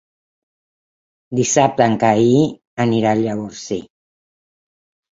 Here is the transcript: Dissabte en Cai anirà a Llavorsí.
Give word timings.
Dissabte 1.41 1.87
en 1.87 1.99
Cai 2.05 2.27
anirà 2.89 3.15
a 3.19 3.23
Llavorsí. 3.23 3.81